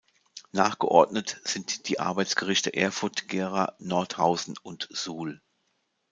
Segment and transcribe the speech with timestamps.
[0.51, 5.43] Nachgeordnet sind die Arbeitsgerichte Erfurt, Gera, Nordhausen und Suhl.